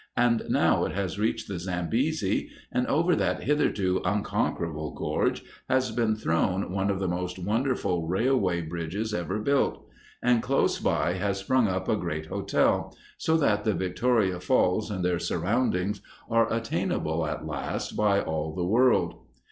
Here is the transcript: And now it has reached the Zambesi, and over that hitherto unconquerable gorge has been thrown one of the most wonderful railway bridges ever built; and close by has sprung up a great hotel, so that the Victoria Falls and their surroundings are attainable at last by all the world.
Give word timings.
And 0.17 0.41
now 0.49 0.83
it 0.85 0.93
has 0.93 1.19
reached 1.19 1.47
the 1.47 1.59
Zambesi, 1.59 2.49
and 2.71 2.87
over 2.87 3.15
that 3.15 3.43
hitherto 3.43 4.01
unconquerable 4.03 4.95
gorge 4.95 5.43
has 5.69 5.91
been 5.91 6.15
thrown 6.15 6.71
one 6.71 6.89
of 6.89 6.97
the 6.97 7.07
most 7.07 7.37
wonderful 7.37 8.07
railway 8.07 8.61
bridges 8.61 9.13
ever 9.13 9.37
built; 9.37 9.85
and 10.23 10.41
close 10.41 10.79
by 10.79 11.13
has 11.13 11.37
sprung 11.37 11.67
up 11.67 11.87
a 11.87 11.95
great 11.95 12.25
hotel, 12.25 12.97
so 13.19 13.37
that 13.37 13.63
the 13.63 13.73
Victoria 13.75 14.39
Falls 14.39 14.89
and 14.89 15.05
their 15.05 15.19
surroundings 15.19 16.01
are 16.31 16.51
attainable 16.51 17.27
at 17.27 17.45
last 17.45 17.91
by 17.95 18.21
all 18.21 18.55
the 18.55 18.65
world. 18.65 19.19